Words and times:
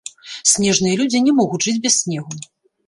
Снежныя 0.51 0.95
людзі 1.03 1.23
не 1.29 1.37
могуць 1.41 1.63
жыць 1.69 1.79
без 1.87 1.93
снегу. 2.03 2.45